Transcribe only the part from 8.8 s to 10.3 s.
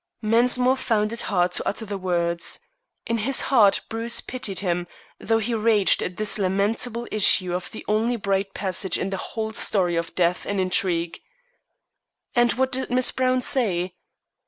in the whole story of